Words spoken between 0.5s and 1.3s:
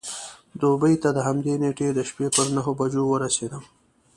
دوبۍ ته د